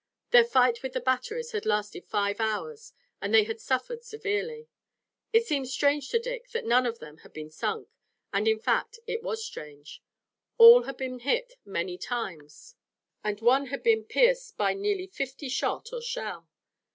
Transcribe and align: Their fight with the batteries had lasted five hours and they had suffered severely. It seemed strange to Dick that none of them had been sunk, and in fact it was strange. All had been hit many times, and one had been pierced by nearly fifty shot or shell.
Their 0.31 0.45
fight 0.45 0.81
with 0.81 0.93
the 0.93 0.99
batteries 0.99 1.51
had 1.51 1.63
lasted 1.63 2.07
five 2.07 2.39
hours 2.39 2.91
and 3.21 3.31
they 3.31 3.43
had 3.43 3.61
suffered 3.61 4.03
severely. 4.03 4.67
It 5.31 5.45
seemed 5.45 5.67
strange 5.69 6.09
to 6.09 6.17
Dick 6.17 6.49
that 6.53 6.65
none 6.65 6.87
of 6.87 6.97
them 6.97 7.17
had 7.17 7.33
been 7.33 7.51
sunk, 7.51 7.87
and 8.33 8.47
in 8.47 8.57
fact 8.57 8.97
it 9.05 9.21
was 9.21 9.45
strange. 9.45 10.01
All 10.57 10.85
had 10.85 10.97
been 10.97 11.19
hit 11.19 11.53
many 11.65 11.99
times, 11.99 12.73
and 13.23 13.39
one 13.41 13.67
had 13.67 13.83
been 13.83 14.03
pierced 14.03 14.57
by 14.57 14.73
nearly 14.73 15.05
fifty 15.05 15.49
shot 15.49 15.93
or 15.93 16.01
shell. 16.01 16.49